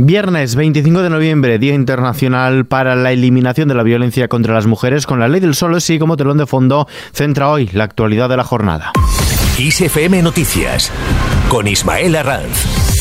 [0.00, 5.06] Viernes 25 de noviembre, Día Internacional para la Eliminación de la Violencia contra las Mujeres,
[5.06, 8.36] con la Ley del Solo, así como telón de fondo, centra hoy la actualidad de
[8.36, 8.92] la jornada.
[9.58, 10.92] ISFM Noticias,
[11.48, 12.97] con Ismael Arranz.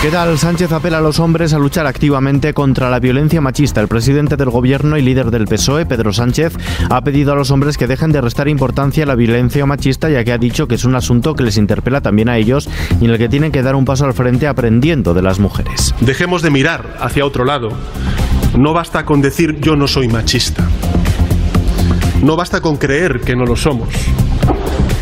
[0.00, 0.38] ¿Qué tal?
[0.38, 3.80] Sánchez apela a los hombres a luchar activamente contra la violencia machista.
[3.80, 6.52] El presidente del gobierno y líder del PSOE, Pedro Sánchez,
[6.88, 10.22] ha pedido a los hombres que dejen de restar importancia a la violencia machista, ya
[10.22, 12.68] que ha dicho que es un asunto que les interpela también a ellos
[13.00, 15.92] y en el que tienen que dar un paso al frente aprendiendo de las mujeres.
[16.00, 17.70] Dejemos de mirar hacia otro lado.
[18.56, 20.64] No basta con decir yo no soy machista.
[22.22, 23.88] No basta con creer que no lo somos.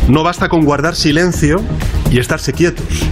[0.09, 1.61] No basta con guardar silencio
[2.09, 3.07] y estarse quietos.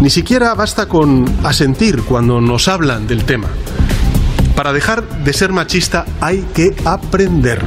[0.00, 3.48] Ni siquiera basta con asentir cuando nos hablan del tema.
[4.56, 7.62] Para dejar de ser machista hay que aprender.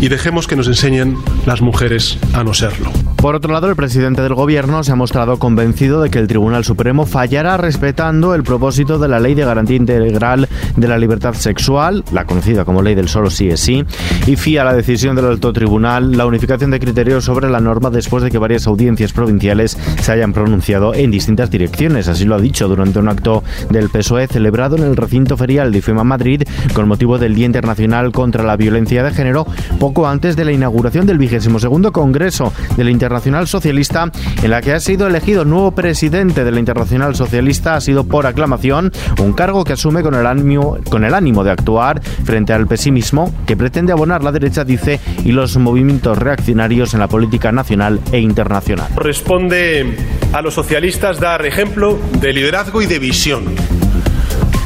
[0.00, 2.90] Y dejemos que nos enseñen las mujeres a no serlo.
[3.22, 6.64] Por otro lado, el presidente del gobierno se ha mostrado convencido de que el Tribunal
[6.64, 12.02] Supremo fallará respetando el propósito de la Ley de Garantía Integral de la Libertad Sexual,
[12.10, 13.84] la conocida como Ley del Solo Sí es Sí,
[14.26, 18.24] y fía la decisión del alto tribunal la unificación de criterios sobre la norma después
[18.24, 22.08] de que varias audiencias provinciales se hayan pronunciado en distintas direcciones.
[22.08, 25.78] Así lo ha dicho durante un acto del PSOE celebrado en el recinto ferial de
[25.78, 26.42] IFEMA Madrid
[26.74, 29.46] con motivo del Día Internacional contra la Violencia de Género,
[29.78, 34.10] poco antes de la inauguración del vigésimo segundo Congreso del Internacional Internacional Socialista,
[34.42, 38.26] en la que ha sido elegido nuevo presidente de la Internacional Socialista, ha sido por
[38.26, 42.66] aclamación, un cargo que asume con el ánimo, con el ánimo de actuar frente al
[42.66, 48.00] pesimismo que pretende abonar la derecha, dice, y los movimientos reaccionarios en la política nacional
[48.12, 48.88] e internacional.
[48.96, 49.94] Responde
[50.32, 53.44] a los socialistas dar ejemplo de liderazgo y de visión,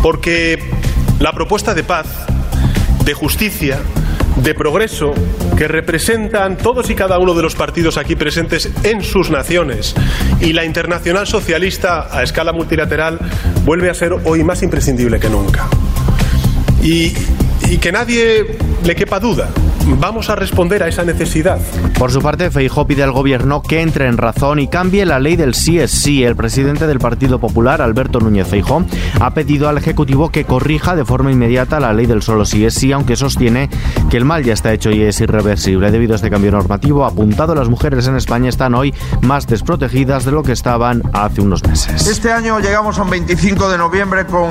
[0.04, 0.62] porque
[1.18, 2.06] la propuesta de paz,
[3.04, 3.80] de justicia,
[4.36, 5.14] de progreso
[5.56, 9.94] que representan todos y cada uno de los partidos aquí presentes en sus naciones
[10.40, 13.18] y la internacional socialista a escala multilateral
[13.64, 15.68] vuelve a ser hoy más imprescindible que nunca.
[16.82, 17.14] Y,
[17.68, 19.50] y que nadie le quepa duda
[19.94, 21.58] vamos a responder a esa necesidad.
[21.98, 25.36] Por su parte, Feijó pide al gobierno que entre en razón y cambie la ley
[25.36, 26.24] del sí es sí.
[26.24, 28.84] El presidente del Partido Popular, Alberto Núñez Feijó,
[29.20, 32.74] ha pedido al Ejecutivo que corrija de forma inmediata la ley del solo sí es
[32.74, 33.70] sí, aunque sostiene
[34.10, 35.90] que el mal ya está hecho y es irreversible.
[35.90, 40.32] Debido a este cambio normativo apuntado, las mujeres en España están hoy más desprotegidas de
[40.32, 42.06] lo que estaban hace unos meses.
[42.06, 44.50] Este año llegamos a un 25 de noviembre con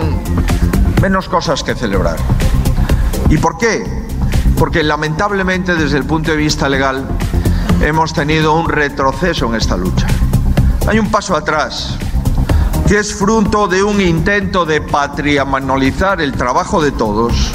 [1.01, 2.17] menos cosas que celebrar.
[3.29, 4.04] ¿Y por qué?
[4.57, 7.05] Porque lamentablemente desde el punto de vista legal
[7.81, 10.07] hemos tenido un retroceso en esta lucha.
[10.87, 11.97] Hay un paso atrás
[12.87, 17.51] que es fruto de un intento de patrimonializar el trabajo de todos,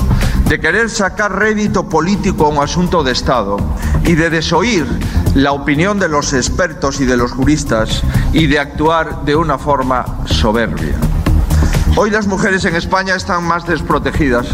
[0.46, 3.56] de querer sacar rédito político a un asunto de Estado
[4.04, 4.86] y de desoír
[5.34, 8.02] la opinión de los expertos y de los juristas
[8.32, 10.96] y de actuar de una forma soberbia.
[11.96, 14.48] Hoy las mujeres en España están más desprotegidas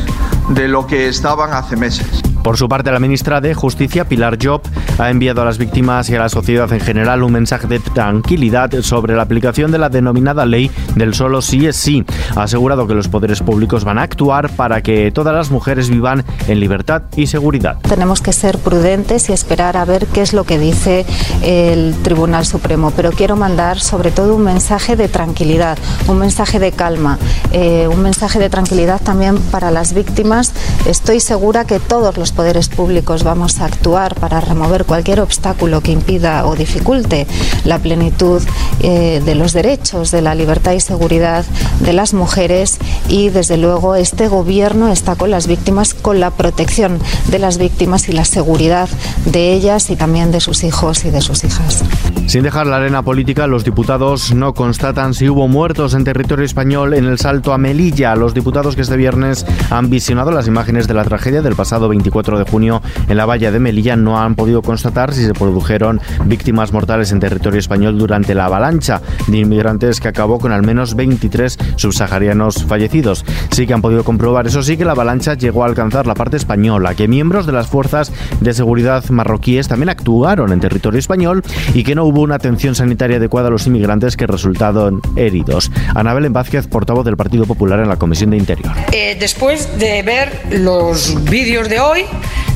[0.50, 2.25] de lo que estaban hace meses.
[2.46, 4.62] Por su parte, la ministra de Justicia, Pilar Job,
[4.98, 8.70] ha enviado a las víctimas y a la sociedad en general un mensaje de tranquilidad
[8.82, 12.04] sobre la aplicación de la denominada ley del solo sí es sí.
[12.34, 16.24] Ha asegurado que los poderes públicos van a actuar para que todas las mujeres vivan
[16.48, 17.78] en libertad y seguridad.
[17.80, 21.04] Tenemos que ser prudentes y esperar a ver qué es lo que dice
[21.42, 26.72] el Tribunal Supremo, pero quiero mandar sobre todo un mensaje de tranquilidad, un mensaje de
[26.72, 27.18] calma,
[27.52, 30.52] eh, un mensaje de tranquilidad también para las víctimas.
[30.86, 35.92] Estoy segura que todos los poderes públicos vamos a actuar para remover cualquier obstáculo que
[35.92, 37.26] impida o dificulte
[37.64, 38.42] la plenitud
[38.80, 41.44] eh, de los derechos, de la libertad y seguridad
[41.80, 46.98] de las mujeres y desde luego este gobierno está con las víctimas, con la protección
[47.30, 48.88] de las víctimas y la seguridad
[49.26, 51.84] de ellas y también de sus hijos y de sus hijas.
[52.26, 56.94] Sin dejar la arena política, los diputados no constatan si hubo muertos en territorio español
[56.94, 58.14] en el salto a Melilla.
[58.16, 62.38] Los diputados que este viernes han visionado las imágenes de la tragedia del pasado 24
[62.38, 66.72] de junio en la valla de Melilla no han podido constatar si se produjeron víctimas
[66.72, 71.58] mortales en territorio español durante la avalancha de inmigrantes que acabó con al menos 23
[71.76, 73.24] subsaharianos fallecidos.
[73.50, 76.36] Sí que han podido comprobar, eso sí, que la avalancha llegó a alcanzar la parte
[76.36, 81.42] española, que miembros de las fuerzas de seguridad marroquíes también actuaron en territorio español
[81.74, 85.70] y que no hubo una atención sanitaria adecuada a los inmigrantes que resultaron heridos.
[85.94, 88.72] Anabel Vázquez, portavoz del Partido Popular en la Comisión de Interior.
[88.92, 92.04] Eh, después de ver los vídeos de hoy,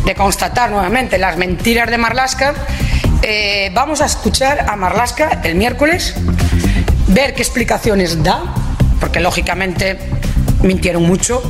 [0.05, 2.55] de constatar nuevamente las mentiras de Marlasca,
[3.23, 6.14] eh, vamos a escuchar a Marlasca el miércoles,
[7.08, 8.43] ver qué explicaciones da,
[8.99, 9.99] porque lógicamente
[10.62, 11.43] mintieron mucho.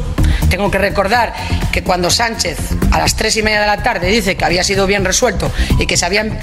[0.49, 1.33] Tengo que recordar
[1.71, 2.59] que cuando Sánchez
[2.91, 5.87] a las tres y media de la tarde dice que había sido bien resuelto y
[5.87, 6.39] que se habían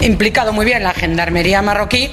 [0.00, 2.10] implicado muy bien la gendarmería marroquí,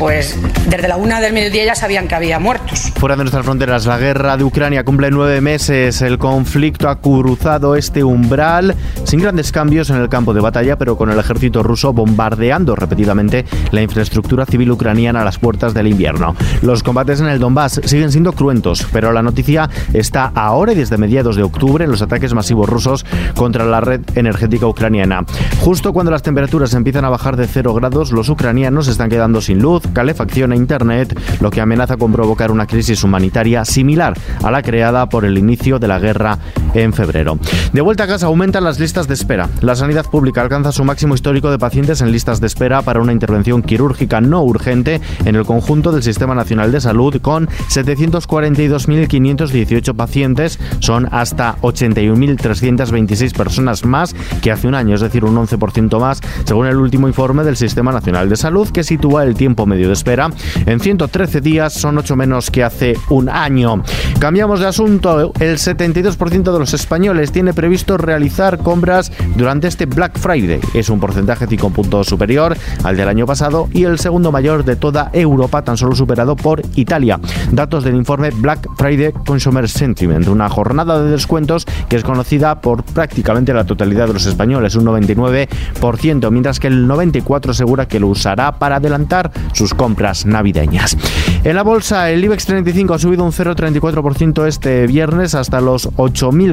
[0.00, 0.34] pues
[0.66, 2.90] desde la una del mediodía ya sabían que había muertos.
[2.96, 6.00] Fuera de nuestras fronteras, la guerra de Ucrania cumple nueve meses.
[6.00, 8.74] El conflicto ha cruzado este umbral
[9.04, 13.44] sin grandes cambios en el campo de batalla, pero con el ejército ruso bombardeando repetidamente
[13.72, 16.34] la infraestructura civil ucraniana a las puertas del invierno.
[16.62, 20.96] Los combates en el Donbass siguen siendo cruentos, pero la noticia está ahora y desde
[20.96, 23.04] mediados de octubre los ataques masivos rusos
[23.36, 25.26] contra la red energética ucraniana.
[25.60, 29.60] Justo cuando las temperaturas empiezan a bajar de cero grados, los ucranianos están quedando sin
[29.60, 34.62] luz, calefacción e internet, lo que amenaza con provocar una crisis humanitaria similar a la
[34.62, 36.38] creada por el inicio de la guerra
[36.74, 37.38] en febrero.
[37.72, 39.48] De vuelta a casa aumentan las listas de espera.
[39.60, 43.12] La sanidad pública alcanza su máximo histórico de pacientes en listas de espera para una
[43.12, 50.58] intervención quirúrgica no urgente en el conjunto del Sistema Nacional de Salud con 742.518 pacientes.
[50.80, 56.66] Son hasta 81.326 personas más que hace un año, es decir, un 11% más, según
[56.66, 60.30] el último informe del Sistema Nacional de Salud, que sitúa el tiempo medio de espera
[60.66, 63.82] en 113 días, son 8 menos que hace un año.
[64.18, 65.32] Cambiamos de asunto.
[65.40, 70.60] El 72% de los españoles tiene previsto realizar compras durante este Black Friday.
[70.74, 72.54] Es un porcentaje 5 puntos superior
[72.84, 76.62] al del año pasado y el segundo mayor de toda Europa, tan solo superado por
[76.74, 77.18] Italia.
[77.50, 82.84] Datos del informe Black Friday Consumer Sentiment, una jornada de descuentos que es conocida por
[82.84, 88.08] prácticamente la totalidad de los españoles, un 99%, mientras que el 94% asegura que lo
[88.08, 90.94] usará para adelantar sus compras navideñas.
[91.42, 95.88] En la bolsa, el IBEX 35 ha subido un 0,34% este viernes hasta los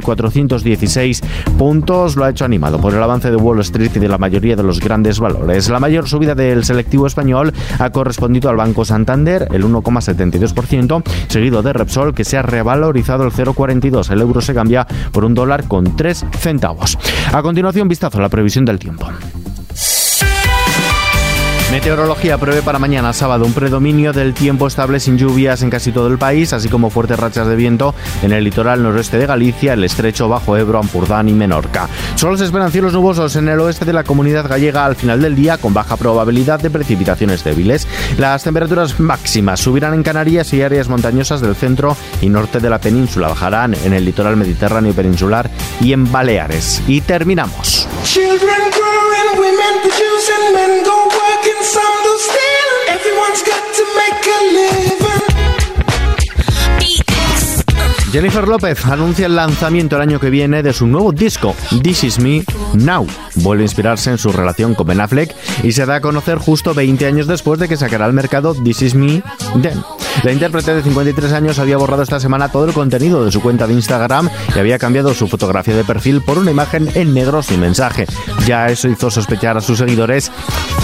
[0.01, 1.21] 8.416
[1.57, 2.15] puntos.
[2.15, 4.63] Lo ha hecho animado por el avance de Wall Street y de la mayoría de
[4.63, 5.69] los grandes valores.
[5.69, 11.73] La mayor subida del selectivo español ha correspondido al Banco Santander, el 1,72%, seguido de
[11.73, 14.11] Repsol, que se ha revalorizado el 0,42.
[14.11, 16.97] El euro se cambia por un dólar con 3 centavos.
[17.31, 19.07] A continuación, vistazo a la previsión del tiempo.
[21.71, 26.07] Meteorología prevé para mañana sábado un predominio del tiempo estable sin lluvias en casi todo
[26.07, 29.83] el país, así como fuertes rachas de viento en el litoral noroeste de Galicia, el
[29.83, 31.89] estrecho bajo Ebro, Ampurdán y Menorca.
[32.15, 35.35] Solo se esperan cielos nubosos en el oeste de la comunidad gallega al final del
[35.35, 37.85] día con baja probabilidad de precipitaciones débiles.
[38.17, 42.79] Las temperaturas máximas subirán en Canarias y áreas montañosas del centro y norte de la
[42.79, 45.49] península, bajarán en el litoral mediterráneo peninsular
[45.81, 46.81] y en Baleares.
[46.87, 47.89] Y terminamos.
[58.11, 62.19] Jennifer López anuncia el lanzamiento el año que viene de su nuevo disco, This Is
[62.19, 62.43] Me
[62.73, 63.05] Now.
[63.35, 66.73] Vuelve a inspirarse en su relación con Ben Affleck y se da a conocer justo
[66.73, 69.21] 20 años después de que sacará al mercado This Is Me
[69.61, 69.96] Then.
[70.23, 73.67] La intérprete de 53 años había borrado esta semana todo el contenido de su cuenta
[73.67, 77.59] de Instagram y había cambiado su fotografía de perfil por una imagen en negro sin
[77.59, 78.07] mensaje.
[78.45, 80.31] Ya eso hizo sospechar a sus seguidores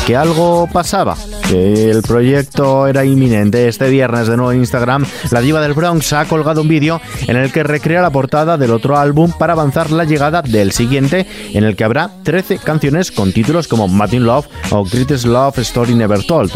[0.05, 1.17] que algo pasaba,
[1.49, 3.67] que el proyecto era inminente.
[3.67, 7.35] Este viernes de nuevo en Instagram, la diva del Bronx ha colgado un vídeo en
[7.35, 11.63] el que recrea la portada del otro álbum para avanzar la llegada del siguiente, en
[11.63, 16.23] el que habrá 13 canciones con títulos como Martin Love o Greatest Love Story Never
[16.23, 16.51] Told.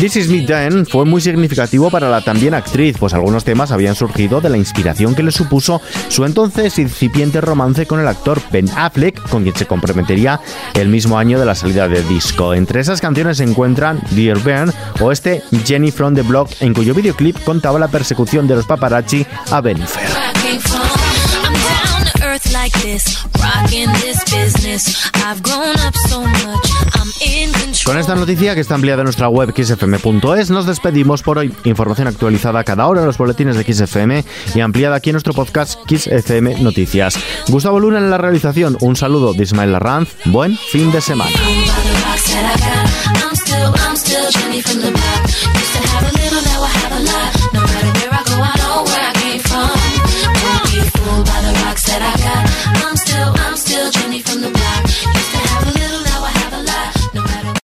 [0.00, 3.94] This Is Me Then fue muy significativo para la también actriz, pues algunos temas habían
[3.94, 8.68] surgido de la inspiración que le supuso su entonces incipiente romance con el actor Ben
[8.76, 10.40] Affleck, con quien se comprometería
[10.74, 12.54] el mismo año de la salida del disco.
[12.54, 16.94] Entre esas canciones se encuentran Dear Ben o este Jenny from the Block, en cuyo
[16.94, 20.08] videoclip contaba la persecución de los paparazzi a Bennifer.
[27.86, 31.50] Con esta noticia que está ampliada en nuestra web xfm.es nos despedimos por hoy.
[31.64, 34.22] Información actualizada cada hora en los boletines de XFM
[34.54, 37.18] y ampliada aquí en nuestro podcast XFM Noticias.
[37.48, 38.76] Gustavo Luna en la realización.
[38.82, 40.10] Un saludo de Ismael Larranz.
[40.26, 41.30] Buen fin de semana.
[51.94, 52.43] that I got.